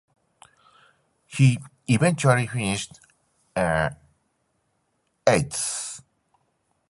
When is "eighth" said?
3.55-6.01